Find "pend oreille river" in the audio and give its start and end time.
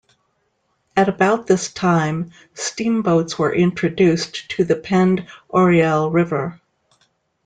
4.75-6.59